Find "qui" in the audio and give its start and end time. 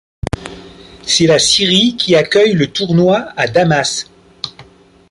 1.95-2.15